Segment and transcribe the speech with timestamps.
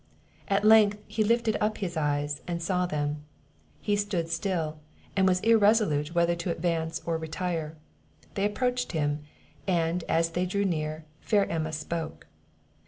[0.47, 3.23] At length, he lifted up his eyes and saw them;
[3.79, 4.79] he stood still,
[5.15, 7.77] and was irresolute whether to advance or retire.
[8.33, 9.19] They approached him;
[9.67, 12.25] and, as they drew near, fair Emma spoke.